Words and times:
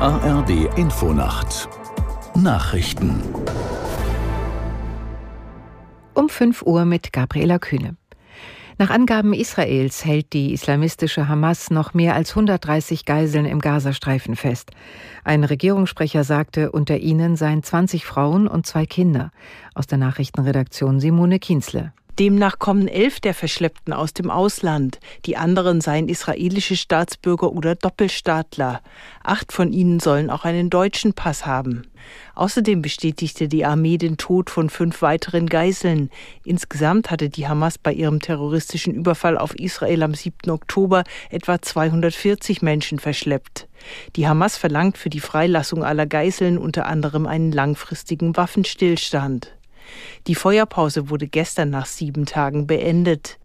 ARD 0.00 0.78
Infonacht 0.78 1.68
Nachrichten 2.36 3.20
um 6.14 6.28
5 6.28 6.62
Uhr 6.62 6.84
mit 6.84 7.12
Gabriela 7.12 7.58
Kühne. 7.58 7.96
Nach 8.78 8.90
Angaben 8.90 9.32
Israels 9.32 10.04
hält 10.04 10.34
die 10.34 10.52
islamistische 10.52 11.26
Hamas 11.26 11.72
noch 11.72 11.94
mehr 11.94 12.14
als 12.14 12.30
130 12.30 13.06
Geiseln 13.06 13.44
im 13.44 13.58
Gazastreifen 13.58 14.36
fest. 14.36 14.70
Ein 15.24 15.42
Regierungssprecher 15.42 16.22
sagte, 16.22 16.70
unter 16.70 16.98
ihnen 16.98 17.34
seien 17.34 17.64
20 17.64 18.06
Frauen 18.06 18.46
und 18.46 18.66
zwei 18.68 18.86
Kinder. 18.86 19.32
Aus 19.74 19.88
der 19.88 19.98
Nachrichtenredaktion 19.98 21.00
Simone 21.00 21.40
Kienzle. 21.40 21.92
Demnach 22.18 22.58
kommen 22.58 22.88
elf 22.88 23.20
der 23.20 23.32
Verschleppten 23.32 23.92
aus 23.92 24.12
dem 24.12 24.28
Ausland. 24.28 24.98
Die 25.24 25.36
anderen 25.36 25.80
seien 25.80 26.08
israelische 26.08 26.74
Staatsbürger 26.76 27.52
oder 27.52 27.76
Doppelstaatler. 27.76 28.80
Acht 29.22 29.52
von 29.52 29.72
ihnen 29.72 30.00
sollen 30.00 30.28
auch 30.28 30.44
einen 30.44 30.68
deutschen 30.68 31.12
Pass 31.12 31.46
haben. 31.46 31.82
Außerdem 32.34 32.82
bestätigte 32.82 33.46
die 33.46 33.64
Armee 33.64 33.98
den 33.98 34.16
Tod 34.16 34.50
von 34.50 34.68
fünf 34.68 35.00
weiteren 35.00 35.46
Geiseln. 35.46 36.10
Insgesamt 36.44 37.12
hatte 37.12 37.28
die 37.28 37.46
Hamas 37.46 37.78
bei 37.78 37.92
ihrem 37.92 38.18
terroristischen 38.18 38.94
Überfall 38.94 39.38
auf 39.38 39.54
Israel 39.54 40.02
am 40.02 40.14
7. 40.14 40.50
Oktober 40.50 41.04
etwa 41.30 41.62
240 41.62 42.62
Menschen 42.62 42.98
verschleppt. 42.98 43.68
Die 44.16 44.26
Hamas 44.26 44.56
verlangt 44.56 44.98
für 44.98 45.10
die 45.10 45.20
Freilassung 45.20 45.84
aller 45.84 46.06
Geiseln 46.06 46.58
unter 46.58 46.86
anderem 46.86 47.26
einen 47.28 47.52
langfristigen 47.52 48.36
Waffenstillstand. 48.36 49.57
Die 50.26 50.34
Feuerpause 50.34 51.10
wurde 51.10 51.28
gestern 51.28 51.70
nach 51.70 51.86
sieben 51.86 52.26
Tagen 52.26 52.66
beendet. 52.66 53.38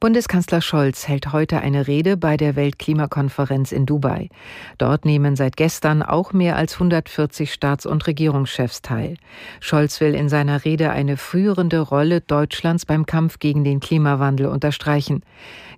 Bundeskanzler 0.00 0.62
Scholz 0.62 1.08
hält 1.08 1.30
heute 1.34 1.60
eine 1.60 1.86
Rede 1.86 2.16
bei 2.16 2.38
der 2.38 2.56
Weltklimakonferenz 2.56 3.70
in 3.70 3.84
Dubai. 3.84 4.30
Dort 4.78 5.04
nehmen 5.04 5.36
seit 5.36 5.58
gestern 5.58 6.02
auch 6.02 6.32
mehr 6.32 6.56
als 6.56 6.72
140 6.72 7.52
Staats- 7.52 7.84
und 7.84 8.06
Regierungschefs 8.06 8.80
teil. 8.80 9.18
Scholz 9.60 10.00
will 10.00 10.14
in 10.14 10.30
seiner 10.30 10.64
Rede 10.64 10.88
eine 10.88 11.18
führende 11.18 11.80
Rolle 11.80 12.22
Deutschlands 12.22 12.86
beim 12.86 13.04
Kampf 13.04 13.40
gegen 13.40 13.62
den 13.62 13.78
Klimawandel 13.78 14.46
unterstreichen. 14.46 15.22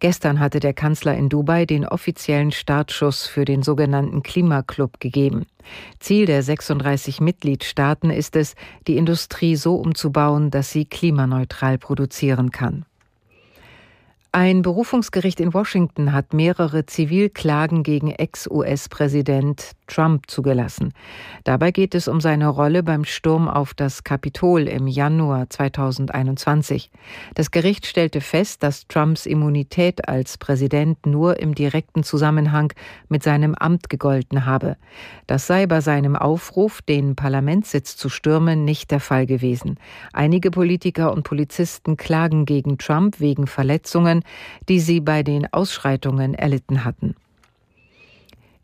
Gestern 0.00 0.38
hatte 0.38 0.60
der 0.60 0.74
Kanzler 0.74 1.14
in 1.14 1.30
Dubai 1.30 1.64
den 1.64 1.86
offiziellen 1.88 2.52
Startschuss 2.52 3.26
für 3.26 3.46
den 3.46 3.62
sogenannten 3.62 4.22
Klimaclub 4.22 5.00
gegeben. 5.00 5.46
Ziel 5.98 6.26
der 6.26 6.42
36 6.42 7.22
Mitgliedstaaten 7.22 8.10
ist 8.10 8.36
es, 8.36 8.54
die 8.86 8.98
Industrie 8.98 9.56
so 9.56 9.76
umzubauen, 9.76 10.50
dass 10.50 10.70
sie 10.70 10.84
klimaneutral 10.84 11.78
produzieren 11.78 12.50
kann. 12.50 12.84
Ein 14.32 14.62
Berufungsgericht 14.62 15.40
in 15.40 15.52
Washington 15.54 16.12
hat 16.12 16.34
mehrere 16.34 16.86
Zivilklagen 16.86 17.82
gegen 17.82 18.12
Ex-US-Präsident 18.12 19.72
Trump 19.88 20.30
zugelassen. 20.30 20.94
Dabei 21.42 21.72
geht 21.72 21.96
es 21.96 22.06
um 22.06 22.20
seine 22.20 22.46
Rolle 22.46 22.84
beim 22.84 23.04
Sturm 23.04 23.48
auf 23.48 23.74
das 23.74 24.04
Kapitol 24.04 24.68
im 24.68 24.86
Januar 24.86 25.50
2021. 25.50 26.92
Das 27.34 27.50
Gericht 27.50 27.86
stellte 27.86 28.20
fest, 28.20 28.62
dass 28.62 28.86
Trumps 28.86 29.26
Immunität 29.26 30.08
als 30.08 30.38
Präsident 30.38 31.06
nur 31.06 31.40
im 31.40 31.56
direkten 31.56 32.04
Zusammenhang 32.04 32.72
mit 33.08 33.24
seinem 33.24 33.56
Amt 33.56 33.90
gegolten 33.90 34.46
habe. 34.46 34.76
Das 35.26 35.48
sei 35.48 35.66
bei 35.66 35.80
seinem 35.80 36.14
Aufruf, 36.14 36.82
den 36.82 37.16
Parlamentssitz 37.16 37.96
zu 37.96 38.08
stürmen, 38.08 38.64
nicht 38.64 38.92
der 38.92 39.00
Fall 39.00 39.26
gewesen. 39.26 39.76
Einige 40.12 40.52
Politiker 40.52 41.12
und 41.12 41.24
Polizisten 41.24 41.96
klagen 41.96 42.44
gegen 42.44 42.78
Trump 42.78 43.18
wegen 43.18 43.48
Verletzungen 43.48 44.19
die 44.68 44.80
sie 44.80 45.00
bei 45.00 45.22
den 45.22 45.52
Ausschreitungen 45.52 46.34
erlitten 46.34 46.84
hatten. 46.84 47.14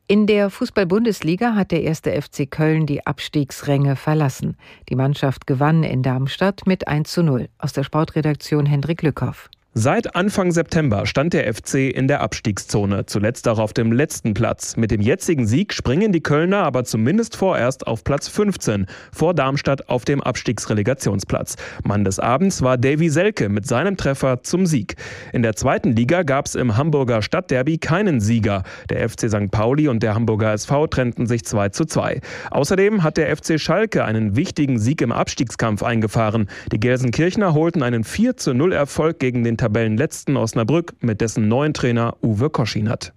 In 0.09 0.29
der 0.29 0.51
Fußball-Bundesliga 0.51 1.57
hat 1.57 1.73
der 1.73 1.83
erste 1.83 2.13
FC 2.13 2.49
Köln 2.49 2.87
die 2.87 3.05
Abstiegsränge 3.05 3.97
verlassen. 3.97 4.57
Die 4.89 4.95
Mannschaft 4.95 5.49
gewann 5.49 5.83
in 5.83 6.05
Darmstadt 6.05 6.65
mit 6.65 6.87
1 6.87 7.11
zu 7.11 7.25
0. 7.25 7.49
Aus 7.59 7.73
der 7.73 7.83
Sportredaktion 7.83 8.67
Hendrik 8.67 9.03
Lückhoff. 9.03 9.51
Seit 9.79 10.17
Anfang 10.17 10.53
September 10.53 11.05
stand 11.05 11.35
der 11.35 11.53
FC 11.53 11.95
in 11.95 12.09
der 12.09 12.23
Abstiegszone, 12.23 13.05
zuletzt 13.05 13.47
auch 13.47 13.59
auf 13.59 13.75
dem 13.75 13.93
letzten 13.93 14.33
Platz. 14.33 14.79
Mit 14.79 14.91
dem 14.91 15.03
jetzigen 15.03 15.47
Sieg 15.47 15.75
springen 15.75 16.13
die 16.13 16.23
Kölner 16.23 16.63
aber 16.63 16.85
zumindest 16.85 17.37
vorerst 17.37 17.87
auf 17.87 18.03
Platz 18.03 18.27
15, 18.27 18.87
vor 19.13 19.35
Darmstadt 19.35 19.91
auf 19.91 20.07
dem 20.07 20.23
Abstiegsrelegationsplatz. 20.23 21.57
Mann 21.85 22.05
des 22.05 22.19
Abends 22.19 22.63
war 22.63 22.79
Davy 22.79 23.11
Selke 23.11 23.51
mit 23.51 23.67
seinem 23.67 23.99
Treffer 23.99 24.43
zum 24.43 24.65
Sieg. 24.65 24.97
In 25.35 25.43
der 25.43 25.57
zweiten 25.57 25.95
Liga 25.95 26.23
gab 26.23 26.47
es 26.47 26.55
im 26.55 26.79
Hamburger 26.79 27.21
Stadtderby 27.21 27.77
keinen 27.77 28.23
Sieger. 28.23 28.63
Der 28.89 29.07
FC 29.07 29.29
St. 29.29 29.51
Pauli 29.51 29.89
und 29.89 30.03
der 30.03 30.15
Hamburger 30.15 30.55
SV 30.55 30.87
trennten 30.87 31.27
sich 31.27 31.45
2 31.45 31.69
zu 31.69 31.85
2. 31.85 32.23
Außerdem 32.51 33.03
hat 33.03 33.19
der 33.19 33.37
FC 33.37 33.61
Schalke 33.61 34.07
einen 34.07 34.37
wichtigen 34.37 34.79
Sieg 34.79 35.03
im 35.03 35.13
Abstiegskampf 35.13 35.83
eingefahren. 35.83 36.49
Die 36.73 36.81
Gelsenkirchner 36.81 37.53
holten 37.53 37.83
einen 37.83 38.05
4 38.05 38.39
zu 38.39 38.55
0 38.55 38.73
Erfolg 38.73 39.19
gegen 39.19 39.45
den 39.45 39.59
Tabellenletzten 39.67 40.37
Osnabrück 40.37 40.95
mit 41.01 41.21
dessen 41.21 41.49
neuen 41.49 41.75
Trainer 41.75 42.17
Uwe 42.23 42.51
Koschinat. 42.51 43.13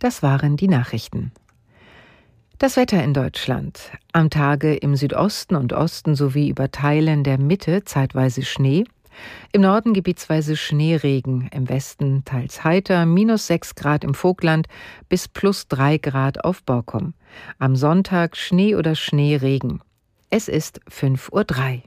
Das 0.00 0.20
waren 0.20 0.56
die 0.56 0.66
Nachrichten. 0.66 1.30
Das 2.58 2.76
Wetter 2.76 3.04
in 3.04 3.14
Deutschland. 3.14 3.92
Am 4.12 4.28
Tage 4.28 4.74
im 4.74 4.96
Südosten 4.96 5.54
und 5.54 5.72
Osten 5.72 6.16
sowie 6.16 6.48
über 6.48 6.72
Teilen 6.72 7.22
der 7.22 7.38
Mitte 7.38 7.84
zeitweise 7.84 8.42
Schnee. 8.42 8.82
Im 9.52 9.60
Norden 9.60 9.94
gebietsweise 9.94 10.56
Schneeregen, 10.56 11.48
im 11.52 11.68
Westen 11.68 12.24
teils 12.24 12.64
heiter, 12.64 13.06
minus 13.06 13.46
6 13.46 13.76
Grad 13.76 14.02
im 14.02 14.14
Vogtland 14.14 14.66
bis 15.08 15.28
plus 15.28 15.68
3 15.68 15.98
Grad 15.98 16.42
auf 16.44 16.64
Borkum. 16.64 17.14
Am 17.60 17.76
Sonntag 17.76 18.36
Schnee 18.36 18.74
oder 18.74 18.96
Schneeregen. 18.96 19.82
Es 20.30 20.48
ist 20.48 20.80
5.03 20.90 21.74
Uhr. 21.76 21.82